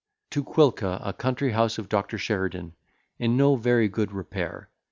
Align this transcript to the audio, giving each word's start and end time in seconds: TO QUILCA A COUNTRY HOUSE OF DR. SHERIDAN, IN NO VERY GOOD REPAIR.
TO 0.31 0.43
QUILCA 0.43 0.99
A 1.03 1.13
COUNTRY 1.13 1.51
HOUSE 1.51 1.77
OF 1.77 1.87
DR. 1.87 2.17
SHERIDAN, 2.17 2.73
IN 3.19 3.37
NO 3.37 3.55
VERY 3.57 3.87
GOOD 3.87 4.11
REPAIR. 4.11 4.69